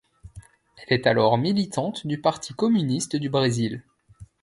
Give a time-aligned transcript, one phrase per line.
[0.77, 3.83] Elle est alors militante du Parti communiste du Brésil.